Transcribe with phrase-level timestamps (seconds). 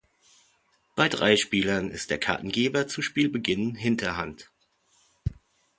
[0.95, 4.49] Bei drei Spielern ist der Kartengeber zu Spielbeginn Hinterhand.